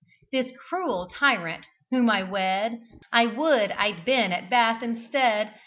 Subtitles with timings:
[0.31, 2.81] This cruel tyrant, whom I wed
[3.13, 5.53] (I would I'd been at Bath instead!)